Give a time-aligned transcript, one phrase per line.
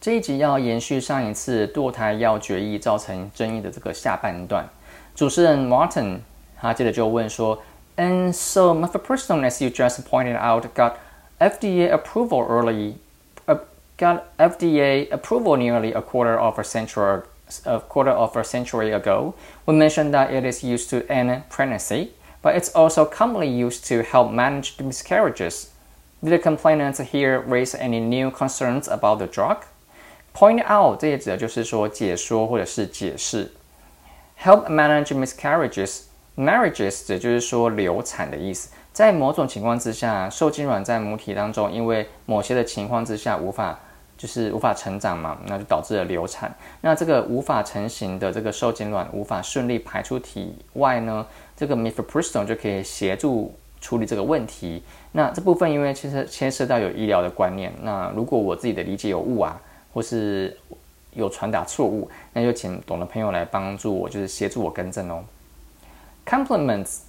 [0.00, 4.68] 这一集要延续上一次堕胎药决议造成争议的这个下半段。
[5.14, 6.18] 主持人 Martin
[6.60, 7.58] 他接着就问说：“
[7.96, 10.98] And so mifepristone, as you just pointed out, got
[11.40, 12.96] FDA approval early,
[13.46, 13.58] uh,
[13.98, 17.22] got FDA approval nearly a quarter of a century,
[17.64, 19.34] a quarter of a century ago.
[19.66, 22.12] We mentioned that it is used to end pregnancy,
[22.42, 25.70] but it's also commonly used to help manage the miscarriages.
[26.22, 29.64] Did the complainants here raise any new concerns about the drug?
[30.33, 33.51] Point out 这也指的就是说解说或者是解释。
[34.41, 36.03] Help manage miscarriages.
[36.37, 38.69] Marriages 指就是说流产的意思。
[38.93, 43.77] 在某种情况之下，受精卵在母体当中，因为某些的情况之下无法
[44.17, 46.53] 就是无法成长嘛，那就导致了流产。
[46.81, 54.83] 那这个无法成型的这个受精卵无法顺利排出体外呢，这个 m i f e p r i s t o n 就可以协助处理这个问题。
[55.11, 59.59] 那这部分因为其实牵涉到有医疗的观念，那如果我自己的理解有误啊，
[59.93, 60.57] 或是
[61.13, 65.23] 有传达错误，那就请懂的朋友来帮助我，就是协助我更正哦。
[66.25, 66.99] Compliments，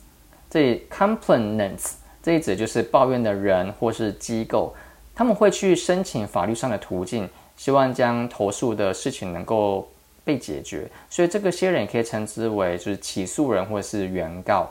[0.50, 1.92] 这 compliments
[2.22, 4.74] 这一指就是抱怨的人或是机构，
[5.14, 9.88] 他们会去申请法律上的途径，希望将投诉的事情能够
[10.24, 14.70] 被解决，所以这个些人也可以称之为就是起诉人或者是原告。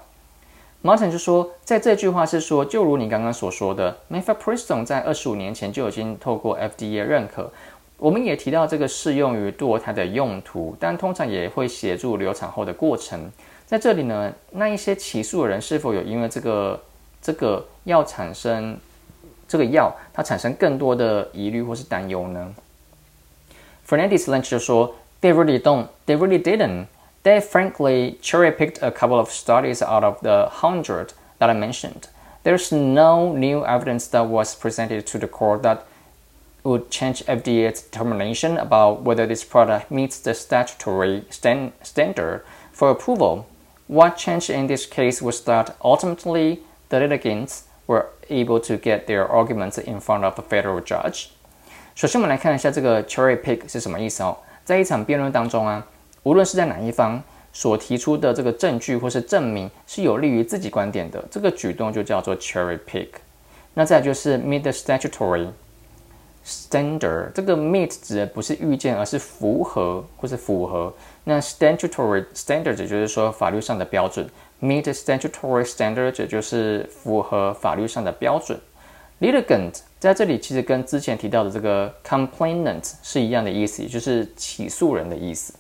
[0.84, 7.04] Martin 就说，在这句话是说，就如你刚刚所说的 m i f a p r i s t o n 在二十五年前就已经透过 FDA
[7.04, 7.54] 认可。
[8.02, 13.32] 我们也提到这个适用于堕胎的用途，但通常也会协助流产后的过程。
[13.68, 16.82] 在这里呢，那一些起诉的人是否有因为这个
[17.22, 18.76] 这个药产生
[19.48, 22.52] 这个药它产生更多的疑虑或是担忧呢
[23.88, 25.86] ？Fernandez Lynch 就说，They really don't.
[26.08, 26.88] They really didn't.
[27.24, 32.06] They frankly cherry-picked a couple of studies out of the hundred that I mentioned.
[32.44, 35.84] There's no new evidence that was presented to the court that
[36.63, 43.45] would change FDA's determination about whether this product meets the statutory stand standard for approval.
[43.87, 49.25] What changed in this case was that ultimately the litigants were able to get their
[49.29, 51.29] arguments in front of a federal judge.
[51.95, 54.37] 首先，我们来看一下这个 cherry pick 是什么意思哦。
[54.65, 55.87] 在一场辩论当中啊，
[56.25, 63.09] 无论是在哪一方所提出的这个证据或是证明是有利于自己观点的，这个举动就叫做 cherry pick。
[63.75, 65.49] 那再就是 meet the statutory
[66.46, 70.94] standard，这个 meet 指的不是预见，而是符合或是符合。
[71.24, 74.28] 那 statutory standard 就是说法律上的标准
[74.62, 78.60] ，meet statutory standard 就是符合法律上的标准。
[79.20, 85.54] litigant 在这里其实跟之前提到的这个 complainant 是一样的意思，也就是起诉人的意思。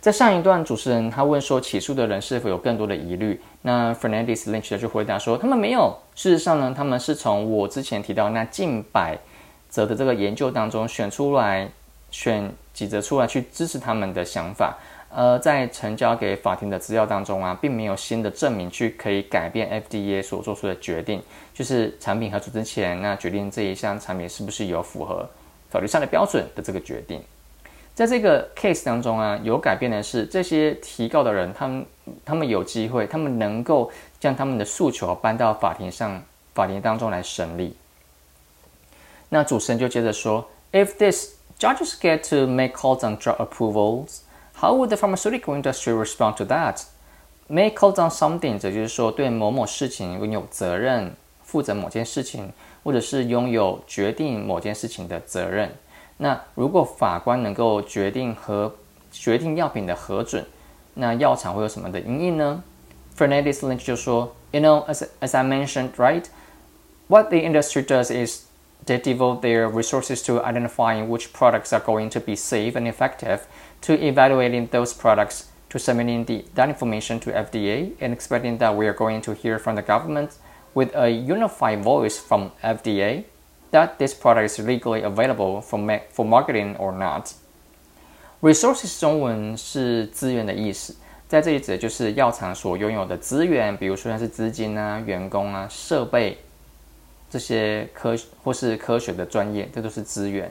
[0.00, 3.40] 在上一段，主持人他问说，起诉的人是否有更多的疑虑？
[3.62, 5.96] 那 Fernandez Lynch 就回答说，他们没有。
[6.14, 9.18] 事实上呢，他们是从我之前提到那近百
[9.68, 11.68] 则的这个研究当中选出来，
[12.10, 14.78] 选几则出来去支持他们的想法。
[15.10, 21.22] 呃，在呈交给法庭的资料当中啊，并没有新的证明去可以改变 FDA 所做出的决定，
[21.54, 25.26] 就是产品核准之前，那决定这一项产品是不是有符合
[25.70, 27.22] 法律上的标准的这个决定。
[27.94, 31.86] 在这个 case 当中啊，有改变的是这些提告的人，他们
[32.24, 33.90] 他们有机会，他们能够
[34.20, 36.22] 将他们的诉求搬到法庭上，
[36.54, 37.74] 法庭当中来审理。
[39.29, 44.19] 那主持人就接着说：“If this judges get to make calls on drug approvals,
[44.55, 46.83] how would the pharmaceutical industry respond to that?
[47.47, 52.51] Make calls on something，这就是说对某某事情拥有责任，负责某件事情，
[52.83, 55.71] 或者是拥有决定某件事情的责任。”
[56.17, 58.73] 那如果法官能够决定和
[59.11, 60.45] 决定药品的核准，
[60.93, 62.63] 那药厂会有什么的阴影呢？
[63.17, 66.25] Fernandez Lynch 就说，You know, as as I mentioned, right?
[67.07, 68.43] What the industry does is
[68.87, 73.47] they devote their resources to identifying which products are going to be safe and effective,
[73.81, 78.85] to evaluating those products, to submitting the, that information to FDA, and expecting that we
[78.87, 80.37] are going to hear from the government
[80.73, 83.23] with a unified voice from FDA
[83.71, 85.79] that this product is legally available for
[86.11, 87.33] for marketing or not.
[88.41, 90.95] Resources 中文是资源的意思，
[91.27, 96.37] 在这里指的就是药厂所拥有的资源，比如说像是资金啊、员工啊、设备
[97.30, 100.50] 这些科或是科学的专业，这都是资源。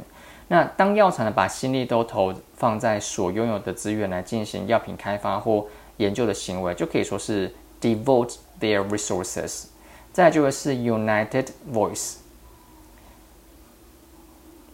[0.50, 9.66] 那当药厂呢把心力都投放在所拥有的资源来进行药品开发或研究的行为，就可以说是 devote their resources。
[10.14, 12.16] 再就会是 united voice。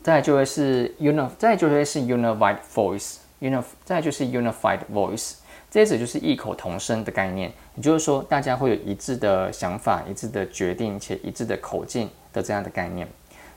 [0.04, 5.36] 再就是 uni，再就会是 unified voice，uni，再就是 unified voice，
[5.74, 13.08] 这些就是异口同声的概念，也就是说大家会有一致的想法、一致的决定且一致的口径的这样的概念。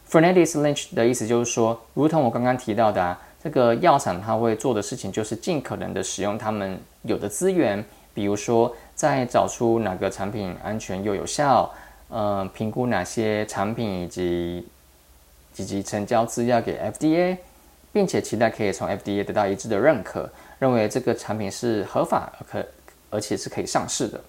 [0.08, 7.84] Fernandez Lynch 的意思就是说，如同我刚刚提到的啊，这个药厂它会做的事情就是尽可能的使用他们有的资源，
[8.14, 11.70] 比如说在找出哪个产品安全又有效，
[12.08, 14.66] 呃，评估哪些产品以及
[15.56, 17.36] 以及成交资料给 FDA，
[17.92, 22.65] 并且期待可以从 FDA 得到一致的认可，认为这个产品是合法可
[23.09, 24.21] 而且是可以上市的。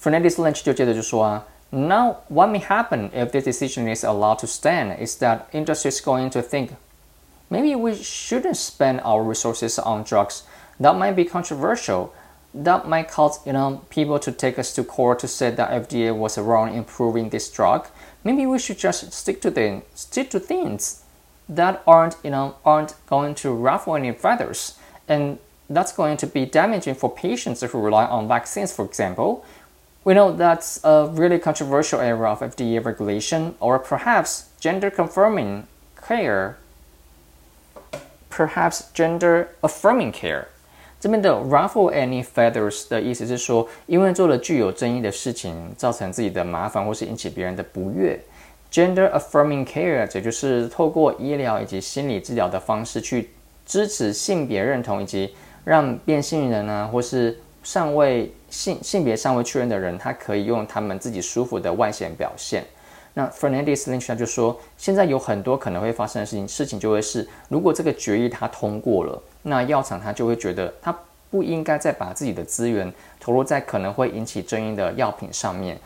[0.00, 1.46] Fernandez Lynch 就接着就说啊。
[1.70, 6.30] Now, what may happen if this decision is allowed to stand is that industry is going
[6.30, 6.70] to think
[7.50, 10.44] maybe we shouldn't spend our resources on drugs
[10.80, 12.14] that might be controversial.
[12.54, 16.16] That might cause you know people to take us to court to say that FDA
[16.16, 17.88] was wrong in proving this drug.
[18.24, 21.01] Maybe we should just stick to the stick to things
[21.48, 24.78] that aren't you know aren't going to ruffle any feathers,
[25.08, 25.38] and
[25.70, 29.44] that's going to be damaging for patients who rely on vaccines, for example,
[30.04, 35.66] we know that's a really controversial area of FDA regulation, or perhaps gender confirming
[35.96, 36.56] care,
[38.30, 40.46] perhaps gender affirming care.
[41.00, 48.18] 这边的 ruffle any feathers 的意思是说，因为做了具有争议的事情，造成自己的麻烦或是引起别人的不悦。
[48.73, 53.29] Gender affirming care 也就是透过医疗以及心理治疗的方式去
[53.67, 62.65] 支持性别认同，以及让变性人啊，或是尚未性性别尚未确认的人，他可以用他们自己舒服的外显表现。
[63.13, 70.97] 那 Fernandez Lynch 就说，现在有很多可能会发生的事情，事情就会是，如果这个决议他通过了，那药厂他就会觉得他
[71.29, 75.79] 不应该再把自己的资源投入在可能会引起争议的药品上面，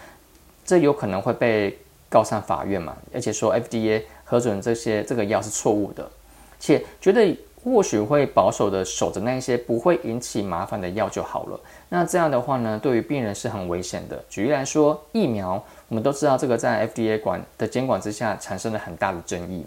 [0.66, 1.78] 这有可能会被
[2.10, 2.96] 告上法院嘛？
[3.14, 6.10] 而且说 FDA 核准这些这个药是错误的，
[6.60, 7.38] 且觉得。
[7.64, 11.60] 或许会保守的守着那一些不会引起麻烦的药就好了。
[11.90, 14.24] 那这样的话呢，对于病人是很危险的。
[14.30, 19.66] 举例来说，疫苗，我们都知道这个在 FDA 管的监管之下产生了很大的争议。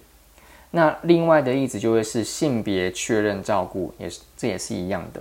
[0.71, 5.21] 那另外的例子就会是性别确认照顾，也是这也是一样的。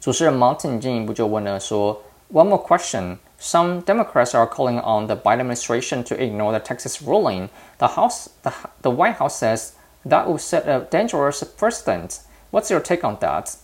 [0.00, 2.00] 主持人 Martin 进一步就问了说
[2.32, 3.16] ：“One more question.
[3.43, 7.49] Some Democrats are calling on the Biden administration to ignore the Texas ruling.
[7.77, 8.51] The House, the
[8.81, 9.71] the White House says.”
[10.05, 12.21] That would set a dangerous precedent.
[12.51, 13.55] What's your take on that?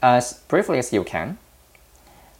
[0.00, 1.36] As briefly as you can.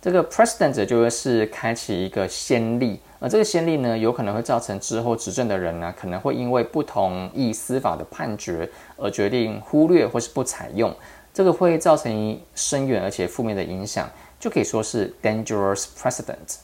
[0.00, 10.94] 这个 precedent 就会是开启一个先例，而这个先例呢，有可能会造成之后执政的人呢，可能会因为不同意司法的判决而决定忽略或是不采用，
[11.32, 16.56] 这个会造成深远而且负面的影响，就可以说是 dangerous precedent.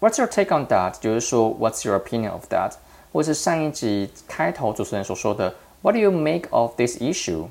[0.00, 0.94] What's your take on that?
[1.00, 2.72] 就是说 What's your opinion of that?
[3.12, 5.54] 或是上一集开头主持人所说的。
[5.82, 7.46] What do you make of this issue？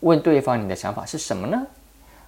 [0.00, 1.66] 问对方你的想法是什么呢？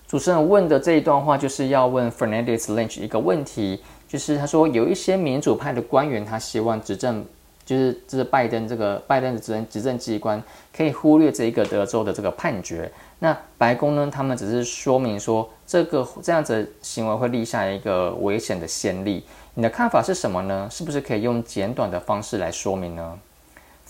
[0.09, 7.25] 主持人问的这一段话就是要问 Fernandez Lynch 一个问题，就是他说有一些民主派的官员，他希望执政，
[7.65, 10.43] 就是这是拜登这个拜登的执政执政机关
[10.77, 12.91] 可以忽略这一个德州的这个判决。
[13.19, 19.25] 那白宫呢，他们只是说明说这个这样子行为会立下一个危险的先例。
[19.56, 20.68] 你的看法是什么呢？
[20.72, 23.20] 是不是可以用简短的方式来说明呢？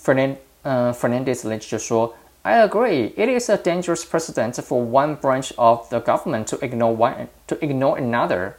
[0.02, 3.12] Fernand uh, Fernandez Lynch 就说，I agree.
[3.14, 7.56] It is a dangerous precedent for one branch of the government to ignore one to
[7.60, 8.54] ignore another.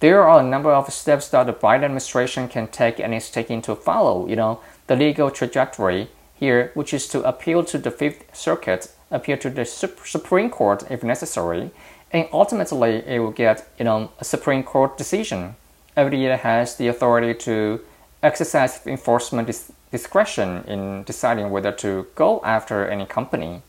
[0.00, 3.62] There are a number of steps that the Biden administration can take and is taking
[3.62, 4.26] to follow.
[4.26, 4.58] You know,
[4.88, 9.64] the legal trajectory here, which is to appeal to the Fifth Circuit, appeal to the
[9.64, 11.70] Supreme Court if necessary,
[12.12, 15.54] and ultimately it will get you know a Supreme Court decision.
[15.94, 17.82] FDA has the authority to
[18.22, 19.46] exercise enforcement
[19.90, 23.60] discretion in deciding whether to go after any company。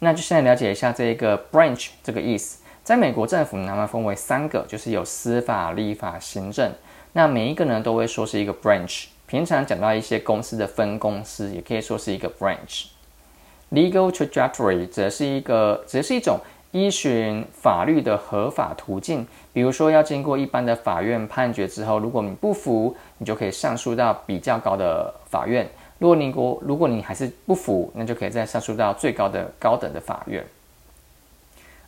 [0.00, 2.62] 那就现在了解一下这个 branch 这个意思。
[2.84, 6.72] 在美国政府呢，他们分为三个，就是有司法、立法、行政。
[7.12, 9.06] 那每一个呢，都会说是一个 branch。
[9.26, 16.38] 平常讲到一些公司的分公司，也可以说是一个 branch。Legal trajectory 则是一个，则是一种
[16.73, 19.25] 依循法律的合法途径。
[19.53, 25.69] 比如说，要经过一般的法院判决之后，如果你不服，你就可以上诉到比较高的法院。
[25.99, 30.45] 如果你国如果你还是不服，那就可以再上诉到最高的高等的法院。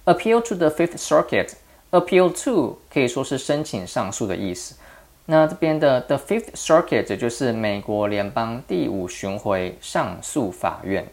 [0.05, 4.75] Appeal to the Fifth Circuit，appeal to 可以说是申请上诉的意思。
[5.25, 11.07] 那这边的 the Fifth Circuit 就是美国联邦第五巡回上诉法院。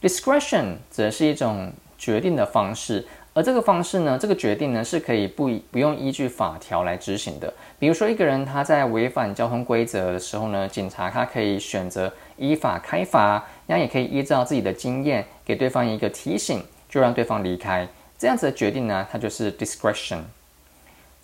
[0.00, 1.70] Discretion 则是一种
[2.02, 3.06] 决定的方式。
[3.32, 7.54] 而这个方式呢，这个决定呢是可以不不用依据法条来执行的。
[7.78, 17.88] 比如说，一个人他在违反交通规则的时候呢，警察他可以选择依法开罚，那也可以依照自己的经验给对方一个提醒，就让对方离开。
[18.18, 20.18] 这样子的决定呢，它就是 discretion。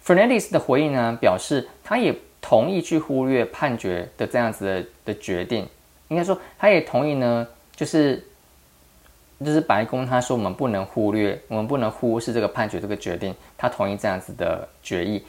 [0.02, 5.68] Fernandez 的回应呢，表示他也同意去忽略判决的这样子的的决定，
[6.08, 8.25] 应该说他也同意呢，就是
[9.45, 15.23] 就是白宫他说我们不能忽略，我们不能忽视这个判决这个决定，他同意这样子的决议，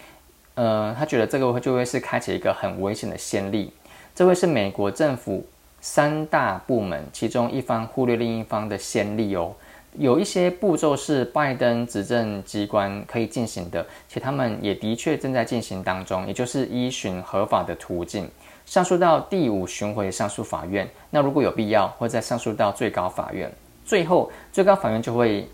[0.56, 3.72] 呃，他觉得这个就会是开启一个很危险的先例，
[4.16, 5.46] 这会是美国政府
[5.80, 9.54] 三大部门其中一方忽略另一方的先例哦。
[9.98, 18.30] 有一些步骤是拜登执政机关可以进行的，且他们也的确正在进行当中，也就是依循合法的途径
[18.66, 20.88] 上诉到第五巡回上诉法院。
[21.10, 23.52] 那如果有必要，会再上诉到最高法院。
[23.90, 25.50] 最后，最高法院就会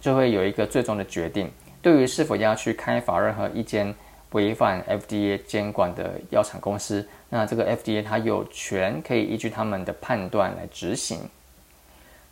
[0.00, 1.50] 就会有一个最终的决定，
[1.82, 3.92] 对于是否要去开发任何一间
[4.30, 11.28] 违反 FDA 监管的药厂公司，那这个 FDA 它有权可以依据他们的判断来执行。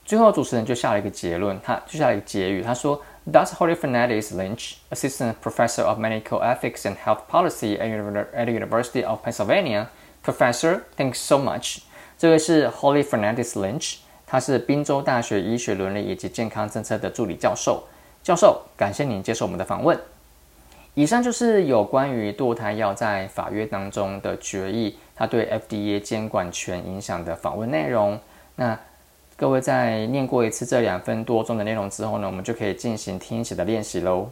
[0.05, 9.19] 最后，主持人就下了一个结论，他就下了一个结语，他说：“Thus, Holly Fernandez Lynch, Assistant Professor of Medical Ethics and Health Policy at University of
[9.25, 9.87] Pennsylvania,
[10.25, 11.79] Professor, thanks so much。”
[12.17, 13.97] 这位是 Holly Fernandez Lynch，
[14.33, 17.85] 他是宾州大学医学伦理以及健康政策的助理教授。
[18.23, 20.01] 教授，感谢您接受我们的访问。
[20.95, 28.19] 以上就是有关于堕胎药在法院当中的决议，它对 FDA 监管权影响的访问内容。
[28.57, 28.79] 那
[29.37, 34.31] 各位在念过一次这两分多钟的内容之后呢，我们就可以进行听写的练习喽。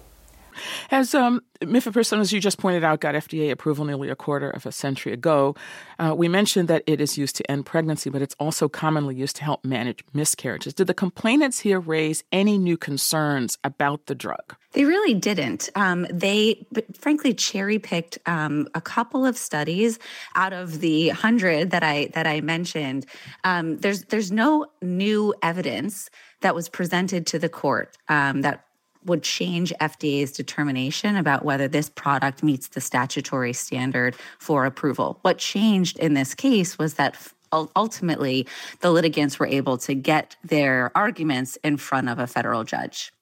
[0.91, 4.67] As um, mifepristone, as you just pointed out, got FDA approval nearly a quarter of
[4.67, 5.55] a century ago,
[5.99, 9.37] uh, we mentioned that it is used to end pregnancy, but it's also commonly used
[9.37, 10.75] to help manage miscarriages.
[10.75, 14.57] Did the complainants here raise any new concerns about the drug?
[14.73, 15.69] They really didn't.
[15.75, 16.65] Um, they,
[16.95, 19.99] frankly, cherry picked um, a couple of studies
[20.37, 23.07] out of the hundred that I that I mentioned.
[23.43, 26.09] Um, there's there's no new evidence
[26.41, 28.65] that was presented to the court um, that
[29.05, 35.19] would change FDA's determination about whether this product meets the statutory standard for approval.
[35.23, 37.17] What changed in this case was that
[37.53, 38.47] ultimately
[38.81, 43.13] the litigants were able to get their arguments in front of a federal judge.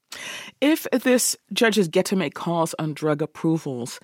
[0.61, 4.01] If this judges get to make calls on drug approvals,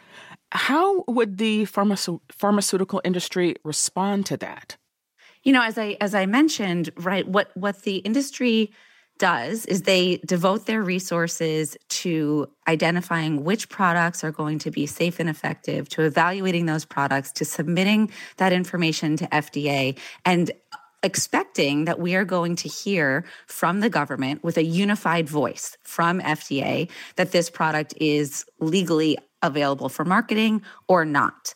[0.52, 4.76] how would the pharma- pharmaceutical industry respond to that?
[5.42, 8.72] You know, as I as I mentioned, right, what what the industry
[9.18, 15.20] does is they devote their resources to identifying which products are going to be safe
[15.20, 20.50] and effective, to evaluating those products, to submitting that information to FDA, and
[21.02, 26.20] expecting that we are going to hear from the government with a unified voice from
[26.20, 31.54] FDA that this product is legally available for marketing or not.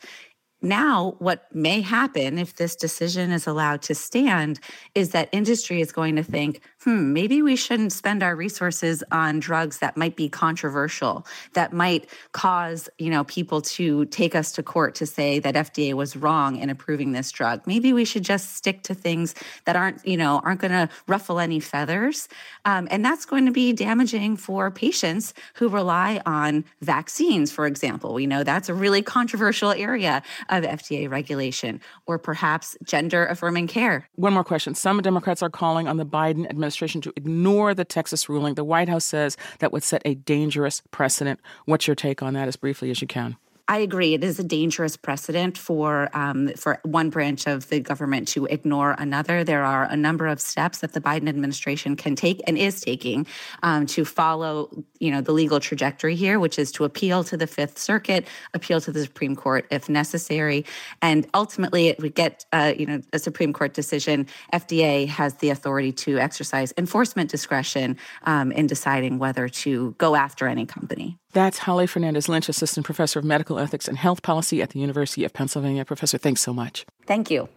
[0.61, 4.59] Now, what may happen if this decision is allowed to stand
[4.95, 9.41] is that industry is going to think, hmm, maybe we shouldn't spend our resources on
[9.41, 14.63] drugs that might be controversial, that might cause, you know, people to take us to
[14.63, 17.67] court to say that FDA was wrong in approving this drug.
[17.67, 21.41] Maybe we should just stick to things that aren't, you know, aren't going to ruffle
[21.41, 22.29] any feathers.
[22.65, 28.15] Um, and that's going to be damaging for patients who rely on vaccines, for example.
[28.15, 34.09] We know that's a really controversial area of FDA regulation, or perhaps gender affirming care.
[34.15, 34.77] One more question.
[34.77, 38.55] Some Democrats are calling on the Biden administration administration to ignore the Texas ruling.
[38.55, 41.41] The White House says that would set a dangerous precedent.
[41.65, 43.37] What's your take on that, as briefly as you can?
[43.71, 44.15] I agree.
[44.15, 48.97] It is a dangerous precedent for um, for one branch of the government to ignore
[48.99, 49.45] another.
[49.45, 53.27] There are a number of steps that the Biden administration can take and is taking
[53.63, 54.71] um, to follow,
[55.01, 58.81] you know, the legal trajectory here, which is to appeal to the Fifth Circuit, appeal
[58.81, 60.65] to the Supreme Court if necessary,
[61.03, 64.27] and ultimately it would get, uh, you know, a Supreme Court decision.
[64.55, 70.49] FDA has the authority to exercise enforcement discretion um, in deciding whether to go after
[70.49, 71.19] any company.
[71.35, 75.25] That's Holly Fernandez Lynch, Assistant Professor of Medical Ethics and Health Policy at the University
[75.25, 75.85] of Pennsylvania.
[75.85, 76.85] Professor, thanks so much.
[77.07, 77.49] Thank you.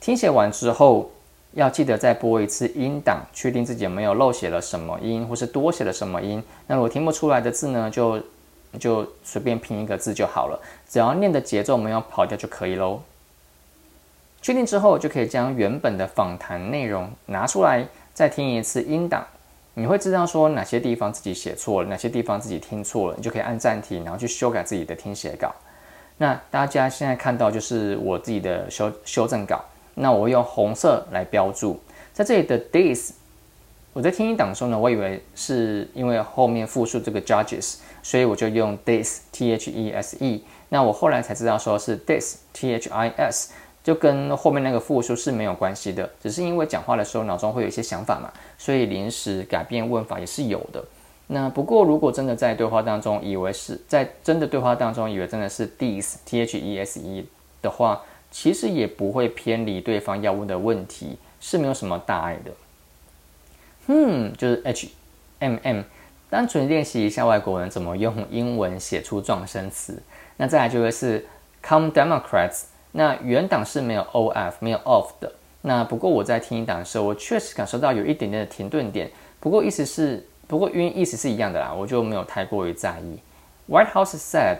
[0.00, 1.10] 听写完之后，
[1.52, 6.42] 要记得再播一次音档，确定自己有没有漏写了什么音，或是多写了什么音。
[6.66, 8.22] 那如果听不出来的字呢，就
[8.78, 13.02] 就随便拼一个字就好了，只要念的节奏没有跑掉就可以喽。
[14.40, 19.26] 确定之后，就可以将原本的访谈内容拿出来，再听一次音档。
[19.78, 25.54] 你会知道说哪些地方自己写错了，哪些地方自己听错了，你就可以按暂停，然后去修改自己的听写稿。
[26.16, 31.78] 那大家现在看到就是我自己的修修正稿，那我用红色来标注，
[32.12, 33.12] 在这里的 this，
[33.92, 43.52] 我在听音档的时候呢，我以为是因为后面复述这个 judges，所以我就用 this t h e s e，那我后来才知道说是 this t h i s。
[43.88, 50.84] 就跟后面那个复数是没有关系的，只是因为讲话的时候脑中会有一些想法嘛，所以临时改变问法也是有的。
[51.28, 57.26] 那不过如果真的在对话当中以为是在真的对话当中以为真的是 these t h e s e
[57.62, 62.50] 的话，其实也不会偏离对方要问的问题，是没有什么大碍的。
[63.86, 64.90] 嗯，就是 h
[65.38, 65.80] m m，
[66.28, 70.02] 单纯练习一下外国人怎么用英文写出状声词。
[70.36, 71.26] 那再来就会是
[71.62, 75.32] come Democrats，那原档是没有 o f 没有 off 的。
[75.62, 79.10] 那不过我在听一档的时候，我确实感受到有一点点的停顿点。
[79.40, 83.18] 不过意思是，不过因为意思是一样的啦，我就没有太过于在意。
[83.68, 84.58] White House said，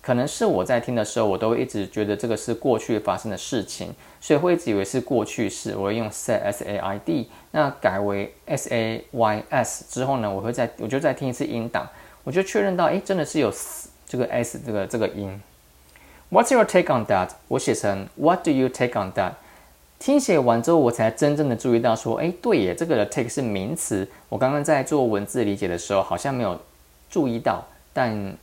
[0.00, 5.76] 可能是我在听的时候，我都一直觉得这个是过去发生的事情，所以会一直以为是过去式。
[5.76, 11.86] 我会用 said s a i d，那改为 s a y s 之后呢，我会再我就再听一次音档，
[12.24, 13.52] 我就确认到，哎，真的是有
[14.06, 15.38] 这个 s 这个这个音。
[16.30, 17.30] What's your take on that？
[17.48, 19.32] 我写成 What do you take on that？
[19.98, 24.06] 听写完之后，我才真正的注意到说，哎，对耶，这个的 take 是名词。
[24.28, 26.60] 我刚刚在做文字理解的时候，好像没有
[27.08, 28.36] 注意到，但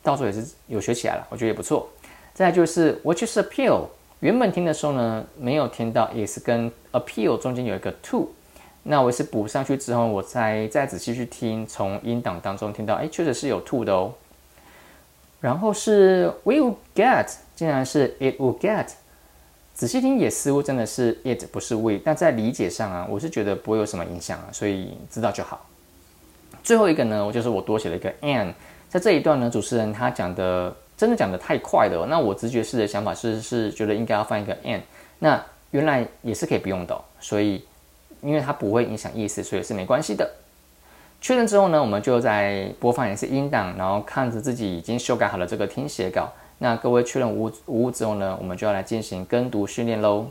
[0.00, 1.88] 到时候也是有学起来了，我觉得也不错。
[2.32, 3.86] 再就是 which is appeal，
[4.20, 8.30] 原本听的时候呢，没有听到 is 跟 appeal 中间有一个 to，
[8.84, 14.12] 那我是补上去之后，我才再仔细去听，从音档当中听到，哎，确实是有 to 的哦。
[15.44, 18.86] 然后是 will get，竟然是 it will get。
[19.74, 25.66] 仔细听也似乎真的是 it 不是 we，但在理解上啊，我是觉得不会有什么影响啊，所以知道就好。
[26.62, 28.54] 最后一个呢，我就是我多写了一个 and，
[28.88, 34.80] 在这一段呢，主持人他讲的真的讲的太快了，那我直觉式的想法是是觉得应该要放一个 and，
[35.18, 37.62] 那原来也是可以不用的，所以
[38.22, 40.26] 因为它不会影响意思，所以是没关系的。
[41.24, 46.30] 确认之后呢，我们就再播放一次音档，然后看着自己已经修改好了这个听写稿。
[46.58, 50.26] 那各位确认无无误之后呢，我们就要来进行跟读训练喽。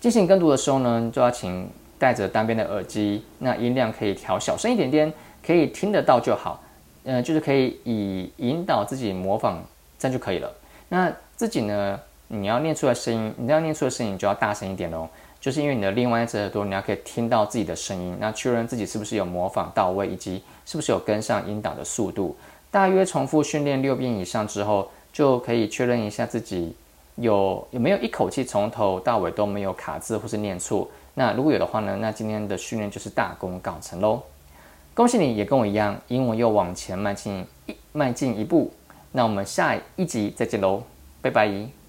[0.00, 1.70] 进行跟读的时候呢，就要请
[2.00, 5.12] 戴着单边的耳机，那音量可以调小声一点点，
[5.46, 6.60] 可以听得到就好。
[7.04, 9.58] 嗯，就是可以以引导自己模仿，
[10.00, 10.52] 这样就可以了。
[10.88, 12.00] 那自己呢，
[12.32, 15.08] 你要念出来声音，你要念出的声音你就要大声一点喽。
[15.40, 22.36] 就是因为你的另外一只耳朵，你要可以听到自己的声音，那确认自己是不是有模仿到位，以及是不是有跟上音导的速度。
[22.70, 26.76] 大约重复训练六遍以上之后，就可以确认一下自己
[27.16, 30.88] 有有没有一口气从头到尾都没有卡字或是念错。
[31.14, 34.22] 那如果有的话呢，那今天的训练就是大功告成喽！
[34.94, 38.70] 恭喜你也跟我一样，英文又往前迈进一迈进一步。
[39.12, 40.82] 那我们下一集再见喽，
[41.22, 41.79] 拜拜。